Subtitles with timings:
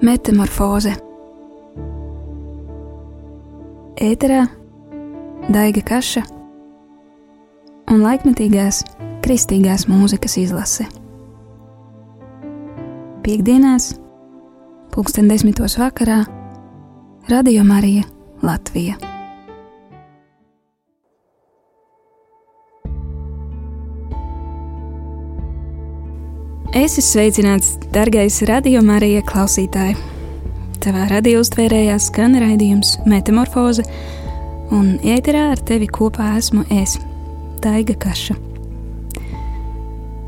[0.00, 0.94] Metamorfoze
[4.00, 4.46] Ēterā
[5.52, 6.22] Daiga Kaša
[7.92, 8.80] un laikmetīgās
[9.20, 10.88] kristīgās mūzikas izlase.
[13.26, 13.92] Piektdienās,
[14.96, 16.22] pulksten desmitos vakarā,
[17.28, 18.08] Radio Marija
[18.40, 19.09] Latvija.
[26.70, 29.96] Es esmu sveicināts, darbais radio Marija klausītāji.
[30.78, 33.82] Tavā radio uztvērējā skan raidījums Metamorfoze,
[34.70, 36.92] un ēterā ar tevi kopā esmu es,
[37.58, 38.36] Taiga Kaša.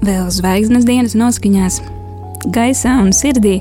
[0.02, 1.76] Vēl zvaigznes dienas noskaņās,
[2.50, 3.60] gaisā un sirdī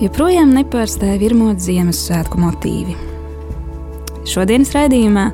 [0.00, 2.96] joprojām nepārstāja virmot Ziemassvētku motīvi.
[4.24, 5.26] Šodienas raidījumā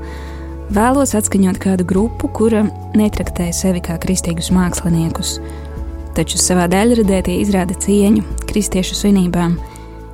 [0.74, 2.64] vēlos atskaņot kādu grupu, kura
[2.98, 5.36] netraktē sevi kā kristīgus māksliniekus
[6.16, 9.56] taču savā daļradē tie izrāda cieņu kristiešu svinībām,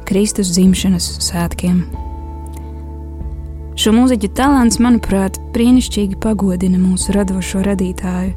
[0.09, 1.83] Kristus dzimšanas svētkiem.
[3.78, 8.34] Šo mūziķu talants, manuprāt, brīnišķīgi pagodina mūsu radošo radītāju,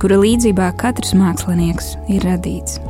[0.00, 2.80] kura līdzībā katrs mākslinieks ir radīts.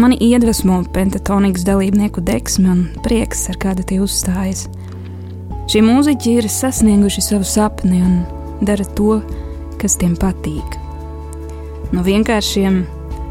[0.00, 4.66] Mani iedvesmo pentatonikas dalībnieku deksme un prieks, ar kādu tie uzstājas.
[5.70, 8.22] Šie mūziķi ir sasnieguši savu sapni un
[8.64, 9.20] dara to,
[9.80, 10.83] kas tiem patīk
[11.94, 12.82] no vienkāršiem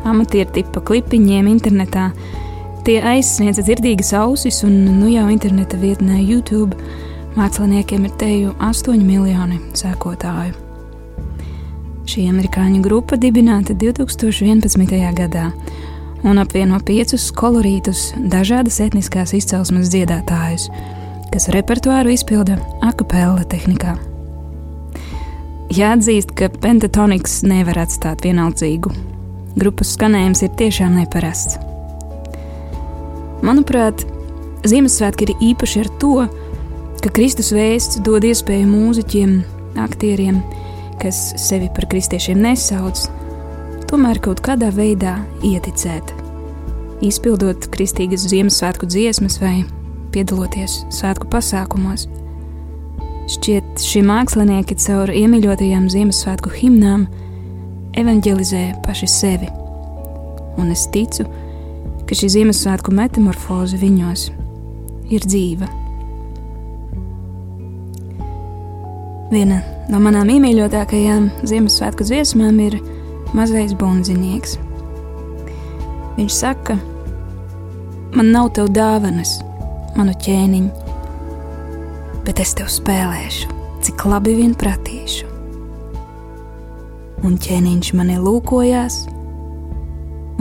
[0.07, 2.09] amatieru tipa klipiņiem internetā.
[2.83, 6.75] Tie aizsniedz dzirdīgas ausis, un nu jau interneta vietnē YouTube
[7.37, 10.53] māksliniekiem ir teju 8 miljoni sekotāju.
[12.03, 14.99] Šī amerikāņu grupa dibināta 2011.
[15.15, 15.49] gadā
[16.23, 20.69] un apvieno piecus kolorītus, dažādas etniskās izcelsmes dziedātājus,
[21.31, 23.95] kas repertuāru izpilda akapella tehnikā.
[25.73, 28.91] Jāatzīst, ka pentatoniks nevar atstāt vienaldzīgu.
[29.57, 31.55] Grupas skanējums ir tiešām neparasts.
[33.41, 34.03] Manuprāt,
[34.69, 36.11] Ziemassvētki ir īpaši ar to,
[37.01, 39.33] ka Kristus vēsts dod iespēju mūziķiem,
[39.81, 40.37] aktieriem,
[41.01, 43.07] kas sevi par kristiešiem nesauc,
[43.89, 46.13] tomēr kaut kādā veidā ieticēt,
[47.01, 49.63] izpildot kristīgas Ziemassvētku dziesmas vai
[50.13, 52.05] piedaloties svētku pasākumos.
[53.23, 57.05] Šķiet, šie mākslinieki caur iemīļotajām Ziemassvētku himnām
[57.95, 59.47] evanģelizē paši sevi.
[60.59, 61.23] Un es ticu,
[62.03, 64.25] ka šī Ziemassvētku metamorfoze viņos
[65.15, 65.71] ir dzīva.
[69.31, 72.79] Viena no manām iemīļotākajām Ziemassvētku dziesmām ir
[73.31, 74.59] Mazais bundzinieks.
[76.19, 76.75] Viņš saka,
[78.19, 79.39] man nav tev dāvanas,
[79.95, 80.82] manu ķēniņu
[82.25, 83.51] bet es tev spēlēšu,
[83.83, 85.29] cik labi vien pratīšu.
[87.23, 89.03] Un ķēniņš mani lūkojās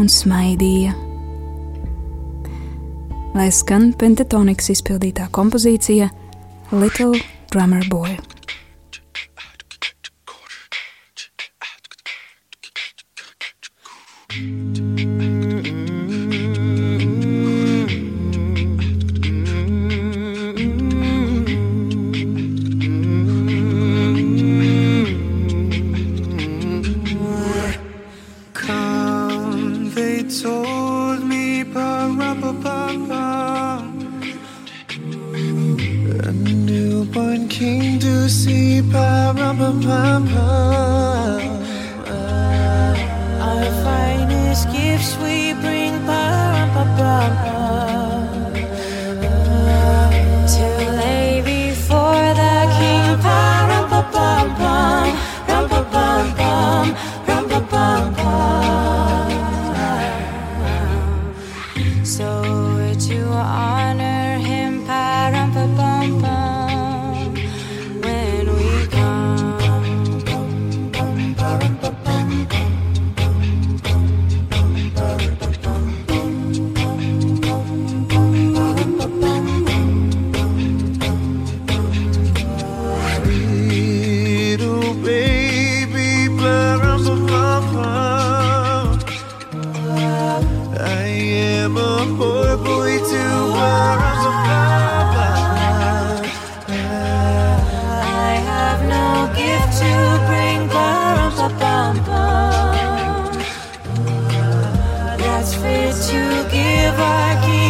[0.01, 0.97] un smaidīja.
[3.33, 6.11] Lai skan pentatonikas izpildītā kompozīcija
[6.73, 7.23] Little
[7.53, 8.19] Drummer Boy.
[105.93, 107.62] that you give, I give.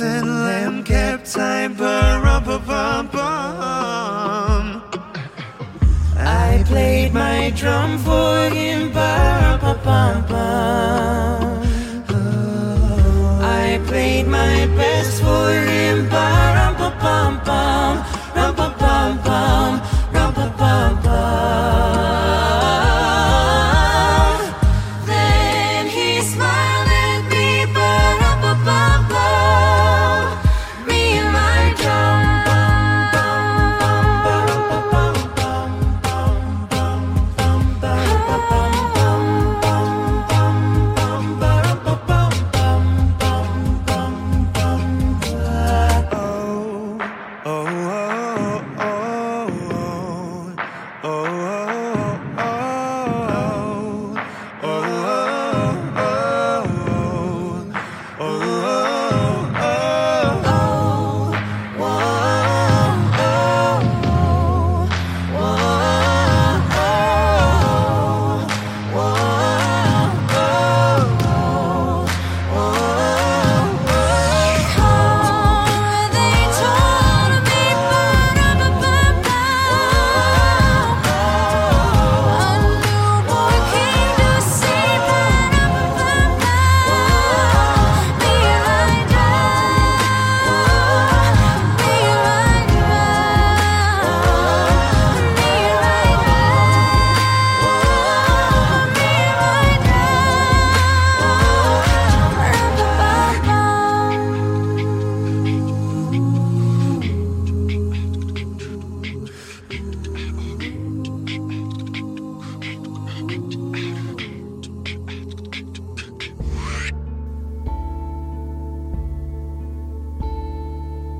[0.00, 4.82] And lamb kept time pum pum pum.
[6.16, 11.62] I played my drum for him pum pum pum.
[13.42, 16.08] I played my best for him.
[16.10, 17.40] Rum pa pum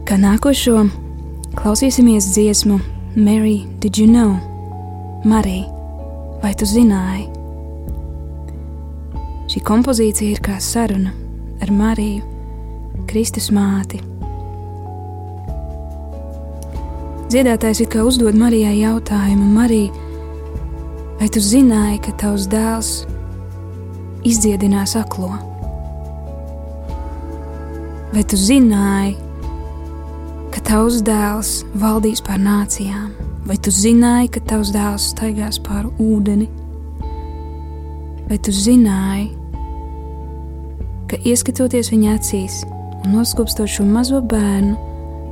[0.09, 0.87] Kā nākošo
[1.53, 2.79] klausīsimies dziesmu
[3.13, 4.39] Mary, did you know?
[5.29, 5.67] Marija,
[6.41, 7.27] vai tu zināji?
[9.53, 11.13] Šī kompozīcija ir kā saruna
[11.61, 12.25] ar Mariju,
[13.11, 14.01] Kristus māti.
[17.29, 19.93] Dziedātājs ir kā uzdod Marijai jautājumu, Marija,
[21.21, 22.97] vai tu zināji, ka tavs dēls
[24.25, 25.35] izdziedinās aklo?
[28.17, 29.19] Vai tu zināji,
[30.69, 31.51] tavs dēls
[31.81, 33.09] valdīs pār nācijām,
[33.49, 36.49] vai tu zināji, ka tavs dēls staigās pāri ūdeni,
[38.29, 39.31] vai tu zināji,
[41.09, 44.77] ka ieskatoties viņa acīs un noskopstot šo mazo bērnu,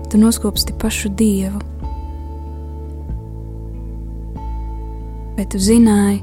[0.09, 1.61] tu noskopsti pašu dievu.
[5.37, 6.23] Vai tu zināji,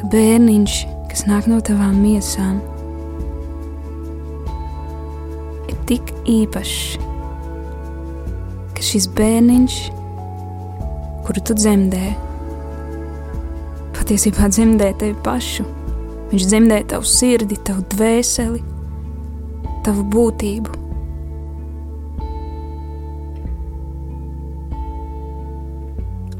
[0.00, 2.58] ka bērniņš, kas nāk no tavām miesām,
[5.70, 7.05] ir tik īpašs,
[8.86, 9.76] šis bērniņš,
[11.26, 12.12] kuru tu dzemdē,
[13.96, 15.66] patiesībā dzemdē tevi pašu.
[16.30, 18.62] Viņš dzemdē tavu sirdi, tavu dvēseli,
[19.86, 20.82] tavu būtību.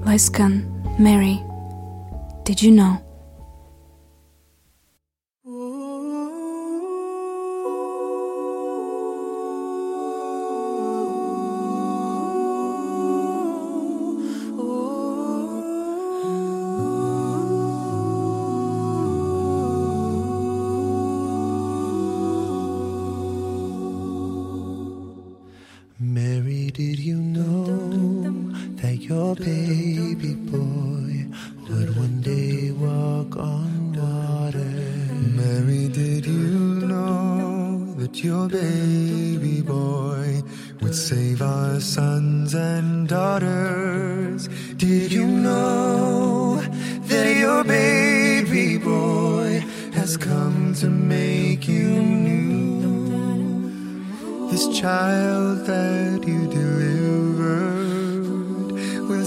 [0.06, 0.60] Lai skan,
[0.98, 1.40] Mary,
[2.44, 3.05] did you know?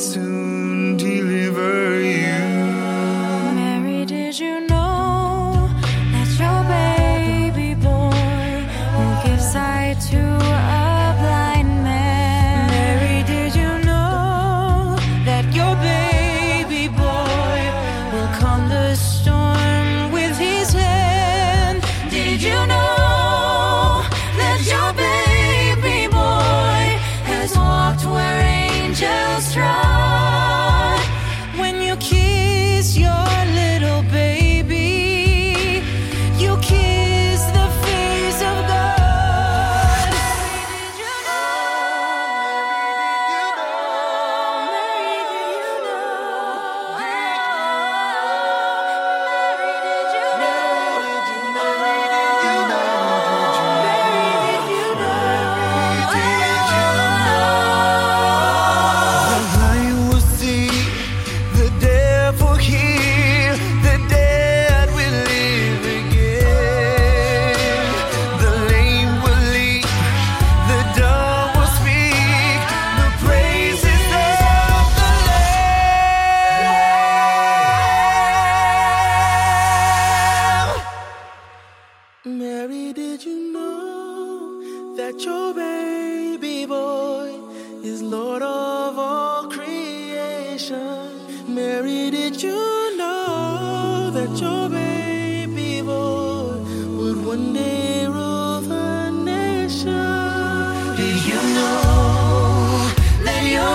[0.10, 0.69] Soon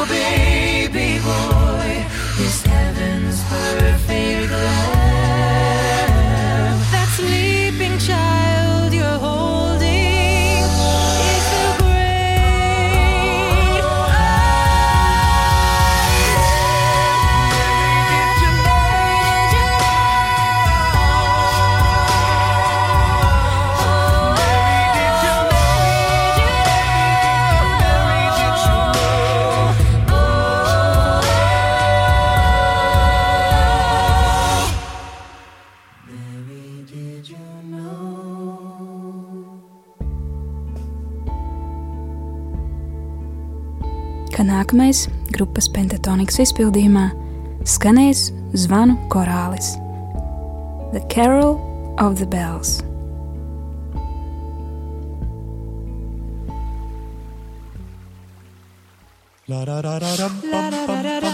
[0.07, 0.44] be.
[44.35, 47.05] Ka nākamais grupas pentatonikas izpildījumā
[47.71, 48.27] skanēs
[48.65, 49.77] zvanu korālis
[50.95, 51.55] The Carol
[51.99, 52.83] of the Bells.
[59.47, 61.34] La da da da bum bum bum bum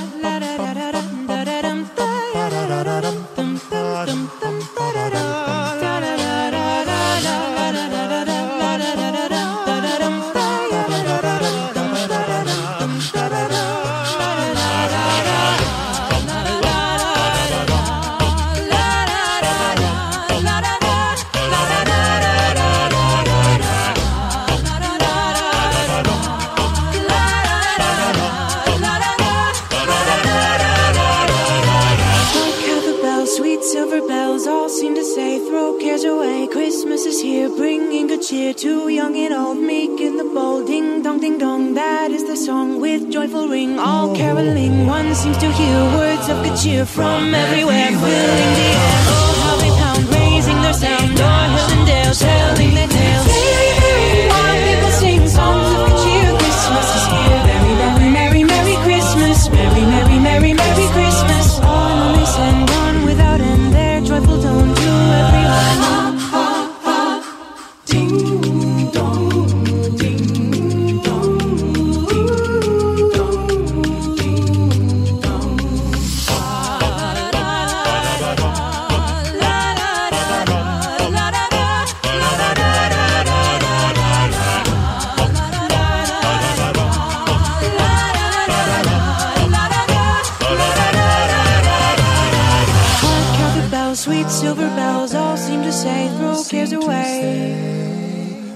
[37.00, 40.66] Christmas is here, bringing good cheer to young and old, meek and the bold.
[40.66, 43.78] Ding dong, ding dong, that is the song with joyful ring.
[43.78, 49.00] All caroling, one seems to hear words of good cheer from everywhere, filling the air.
[49.16, 53.28] Oh, how they pound, raising their sound, o'er hill and dale, telling their tales.
[54.28, 55.99] While people sing songs of good cheer.
[94.50, 97.54] Silver bells, all seem to say, throw cares away.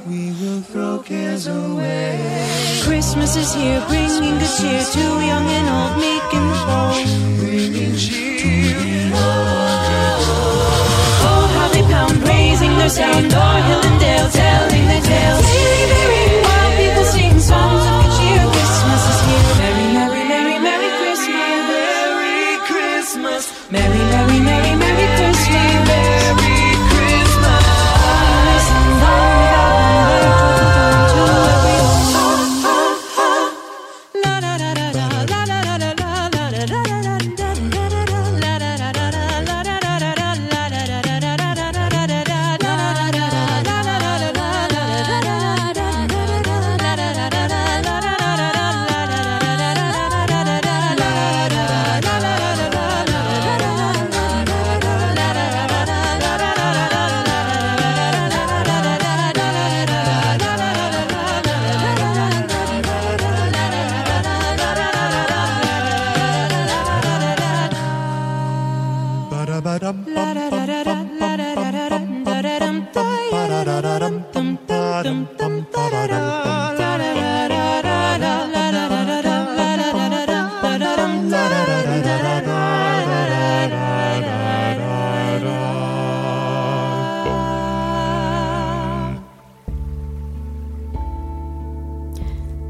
[0.08, 2.18] We will throw cares away.
[2.82, 7.06] Christmas is here, bringing good cheer to young and old, meek and bold.
[7.38, 9.12] Bringing cheer.
[11.28, 15.93] Oh, how they pound, raising their sound, o'er hill and dale, telling their tales.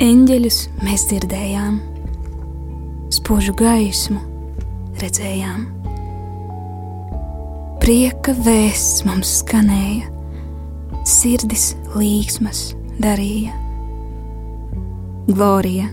[0.05, 1.77] Eņģeļus mēs dzirdējām,
[3.15, 4.19] spožu gaismu
[5.01, 5.63] redzējām.
[7.85, 10.14] Prieka vēsts mums skanēja,
[11.05, 13.53] sirdis līksmas darīja.
[15.29, 15.89] Glorija,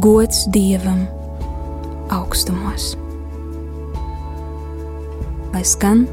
[0.00, 1.04] gods dievam
[2.12, 2.94] augstumos.
[5.52, 6.06] Lai skan,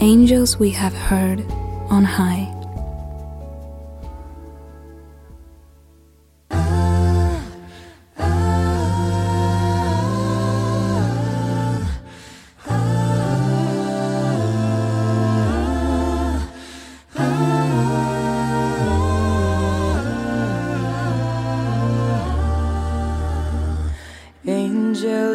[0.00, 1.44] angels we have heard
[1.90, 2.59] on high.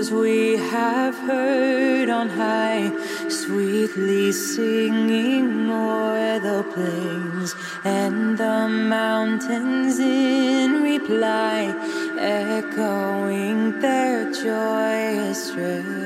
[0.06, 2.92] Angels we have heard on high,
[3.28, 11.74] sweetly singing o'er the plains and the mountains in reply,
[12.20, 16.05] echoing their joyous strain.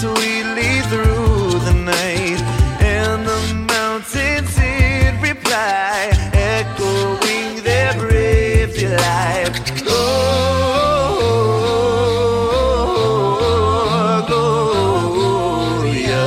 [0.00, 2.40] Sweetly through the night,
[2.82, 3.40] and the
[3.72, 9.54] mountains in reply, echoing their brave delight.
[9.88, 10.26] Oh,
[15.88, 16.26] Gloria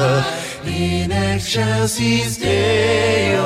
[0.65, 3.38] in excelsis Deo.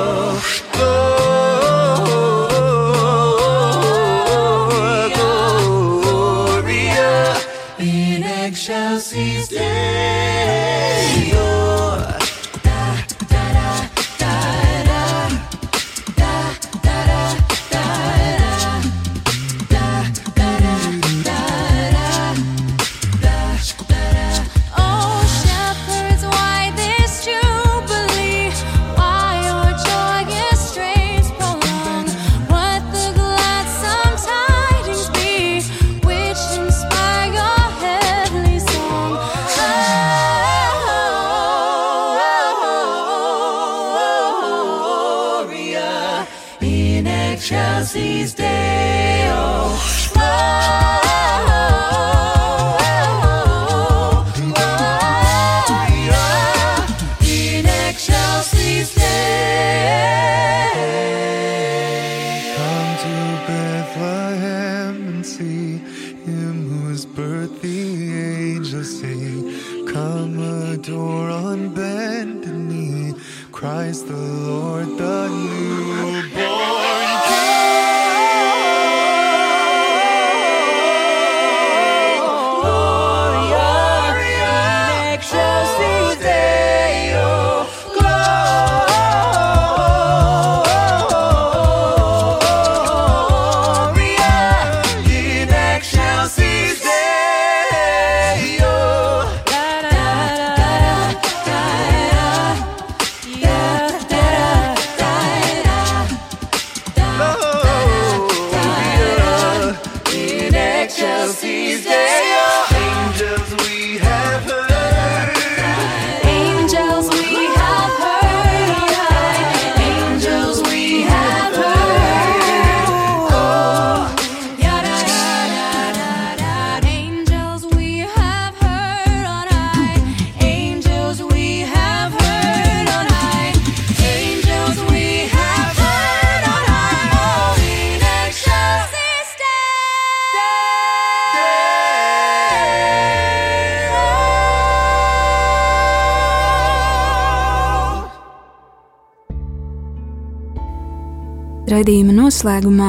[151.74, 152.88] Raidījuma noslēgumā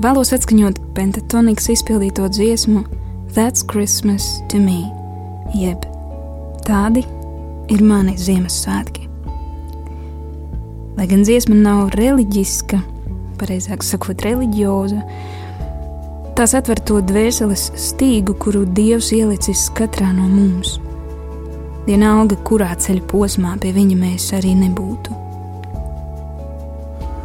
[0.00, 2.86] vēlos atskaņot pentatonikas izpildīto dziesmu
[3.34, 4.78] That's Christmas to me,
[5.52, 5.84] jeb
[6.64, 7.02] tādi
[7.68, 9.02] ir mani Ziemassvētki.
[10.96, 12.80] Lai gan dziesma nav reliģiska,
[13.42, 15.02] pareizāk sakot, reliģioza,
[16.38, 20.78] tās atver to dvēseles stīgu, kuru Dievs ielicis katrā no mums.
[21.84, 25.25] Vienalga, kurā ceļa posmā pie viņa mēs arī nebūtu.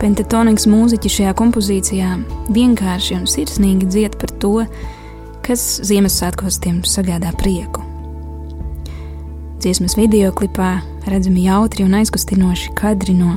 [0.01, 2.15] Pentatonikas mūziķi šajā kompozīcijā
[2.49, 4.63] vienkārši un sirsnīgi dzied par to,
[5.45, 7.83] kas Ziemassvētkos tiem sagādā prieku.
[9.61, 10.71] Dziesmas video klipā
[11.05, 13.35] redzami jautri un aizkustinoši kadri no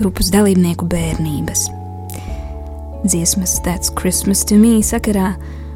[0.00, 1.68] grupas dalībnieku bērnības.
[3.04, 5.34] Dziesmas That's Christmas to Me sakarā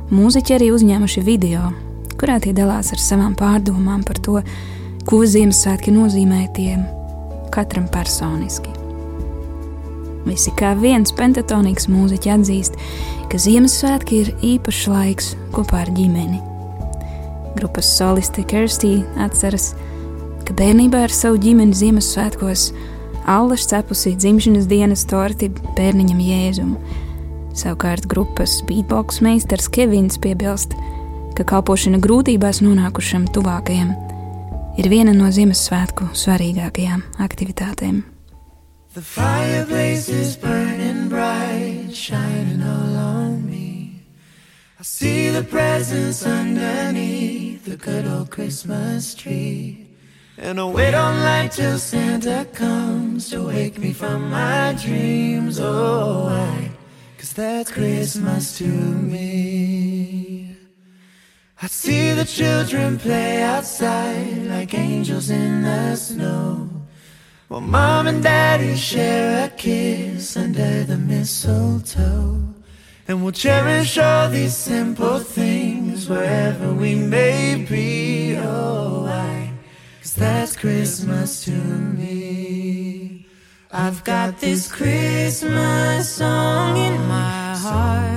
[0.08, 1.74] mūziķi arī uzņēmuši video,
[2.16, 4.40] kurā tie dalās ar savām pārdomām par to,
[5.04, 6.88] ko Ziemassvētki nozīmē tiem
[7.52, 8.81] katram personiski.
[10.26, 12.78] Visi kā viens pentatonīgs mūziķis atzīst,
[13.30, 16.38] ka Ziemassvētki ir īpašs laiks kopā ar ģimeni.
[17.56, 19.72] Grupas soliste Kirstī atceras,
[20.46, 22.70] ka bērnībā ar savu ģimeni Ziemassvētkos
[23.30, 26.72] Allaž cepusi dzimšanas dienas torti bērniņam Jēzum.
[27.54, 30.74] Savukārt grupas beatbox meistars Kevins piebilst,
[31.36, 33.92] ka kalpošana grūtībās nonākušam tuvākajam
[34.80, 38.02] ir viena no Ziemassvētku svarīgākajām aktivitātēm.
[38.94, 44.02] The fireplace is burning bright, shining all on me.
[44.78, 49.88] I see the presents underneath the good old Christmas tree.
[50.36, 55.58] And I wait online till Santa comes to wake me from my dreams.
[55.58, 56.70] Oh, why?
[57.16, 60.54] Cause that's Christmas to me.
[61.62, 66.71] I see the children play outside like angels in the snow.
[67.52, 72.40] While mom and daddy share a kiss under the mistletoe.
[73.06, 78.38] And we'll cherish all these simple things wherever we may be.
[78.38, 79.52] Oh, why?
[80.00, 83.26] Cause that's Christmas to me.
[83.70, 88.12] I've got this Christmas song in my heart.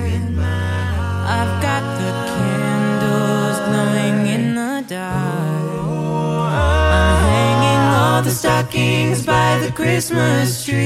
[1.38, 5.25] I've got the candles glowing in the dark.
[8.16, 10.78] All the stockings by the Christmas tree.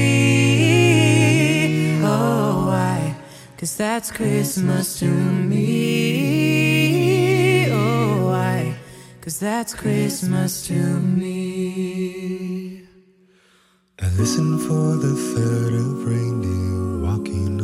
[2.03, 3.15] Oh, why?
[3.57, 5.61] Cause that's Christmas to me.
[7.71, 8.75] Oh, why?
[9.21, 12.85] Cause that's Christmas to me.
[14.01, 17.60] I listen for the third of reindeer walking.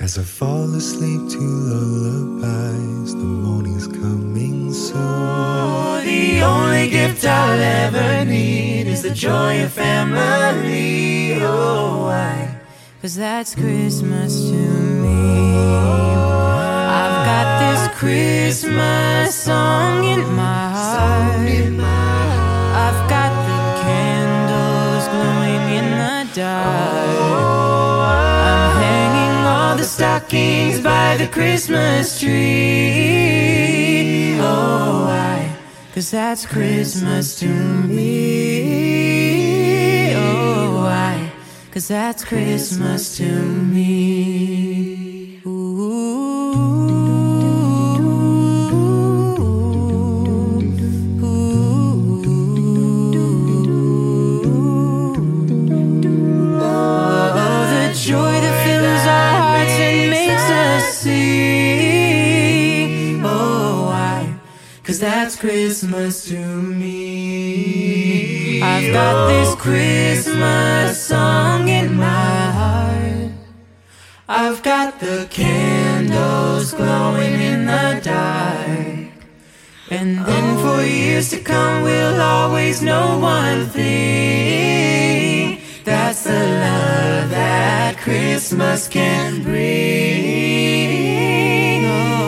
[0.00, 4.96] As I fall asleep to lullabies, the morning's coming soon.
[4.96, 11.42] Oh, the only gift I'll ever need is the joy of family.
[11.42, 12.60] Oh, why?
[13.02, 15.54] Cause that's Christmas to me.
[16.98, 21.79] I've got this Christmas song in my heart.
[29.90, 33.50] Stockings by the Christmas tree.
[34.38, 35.56] Oh, why?
[35.92, 38.14] Cause that's Christmas to me.
[40.14, 41.32] Oh, why?
[41.72, 44.59] Cause that's Christmas to me.
[65.80, 67.80] Christmas to me.
[68.60, 73.32] I've got this Christmas song in my heart.
[74.28, 79.08] I've got the candles glowing in the dark.
[79.88, 85.62] And then for years to come, we'll always know one thing.
[85.84, 90.60] That's the love that Christmas can bring.
[91.86, 92.20] Oh?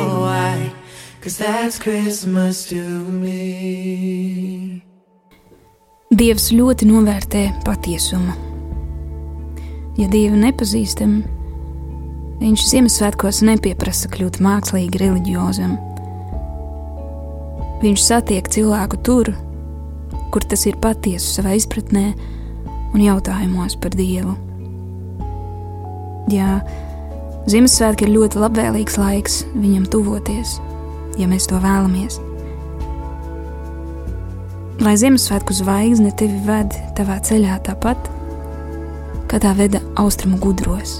[1.22, 2.91] Cause that's Christmas to
[6.12, 8.34] Dievs ļoti novērtē patiesumu.
[9.96, 11.22] Ja Dievu nepazīstam,
[12.42, 15.76] Viņš Ziemassvētkos nepieprasa kļūt mākslīgi reliģiozam.
[17.84, 19.30] Viņš satiek cilvēku tur,
[20.34, 22.08] kur tas ir patiesu savā izpratnē
[22.96, 24.34] un jautājumos par Dievu.
[26.34, 26.58] Jā,
[27.46, 30.58] Ziemassvētki ir ļoti labvēlīgs laiks viņam tuvoties,
[31.22, 32.18] ja mēs to vēlamies.
[34.82, 38.08] Lai Ziemassvētku zvaigzne tevi ved tavā ceļā tāpat,
[39.30, 40.96] kā tā veda austrumu gudros.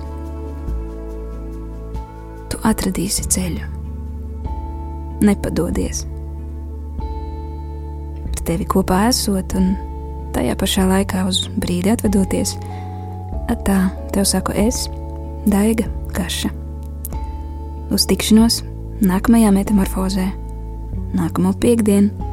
[2.46, 3.66] Tu atradīsi ceļu,
[5.26, 6.04] nepadodies.
[8.30, 9.72] Ar tevi kopā esot un
[10.38, 12.54] tajā pašā laikā uz brīdi atvadoties,
[13.66, 13.80] tā
[14.14, 14.84] tev saku es,
[15.42, 16.54] Daiga Kaša.
[17.90, 18.62] Uz tikšanos
[19.02, 20.30] nākamajā metamorfozē,
[21.18, 22.30] nākamo piekdienu,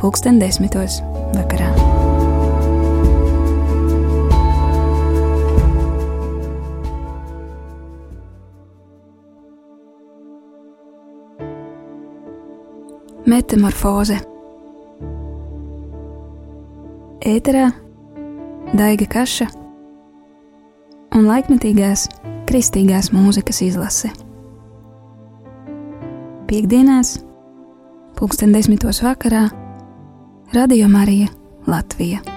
[0.00, 1.00] pulksten desmitos
[1.34, 1.70] vakarā.
[13.26, 14.20] Metamorfoze
[17.26, 17.72] Ēterā
[18.78, 19.48] Daiga Kaša
[21.16, 22.06] un laikmetīgās
[22.46, 24.12] kristīgās mūzikas izlase.
[26.46, 27.16] Piektdienās,
[28.14, 29.48] pulksten desmitos vakarā,
[30.52, 31.28] Radio Marija
[31.66, 32.35] Latvija.